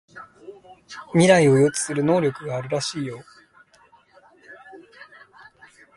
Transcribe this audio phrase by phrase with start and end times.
[1.13, 3.23] 未来を予知する能力があるらしいよ